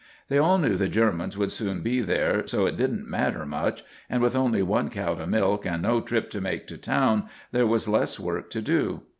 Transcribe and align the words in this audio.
They 0.29 0.39
all 0.39 0.57
knew 0.57 0.77
the 0.77 0.87
Germans 0.87 1.37
would 1.37 1.51
soon 1.51 1.81
be 1.81 2.01
there, 2.01 2.47
so 2.47 2.65
it 2.65 2.75
didn't 2.75 3.07
matter 3.07 3.45
much; 3.45 3.83
and 4.09 4.19
with 4.19 4.35
only 4.35 4.63
one 4.63 4.89
cow 4.89 5.13
to 5.13 5.27
milk 5.27 5.63
and 5.67 5.83
no 5.83 6.01
trip 6.01 6.31
to 6.31 6.41
make 6.41 6.65
to 6.69 6.77
town 6.79 7.29
there 7.51 7.67
was 7.67 7.87
less 7.87 8.19
work 8.19 8.49
to 8.49 8.63
do. 8.63 9.03